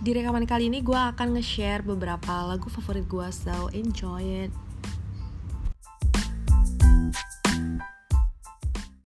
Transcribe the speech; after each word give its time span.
Di 0.00 0.16
rekaman 0.16 0.48
kali 0.48 0.72
ini 0.72 0.80
gue 0.80 0.96
akan 0.96 1.36
nge-share 1.36 1.84
beberapa 1.84 2.48
lagu 2.48 2.72
favorit 2.72 3.04
gue, 3.04 3.28
so 3.28 3.68
enjoy 3.76 4.48
it. 4.48 4.52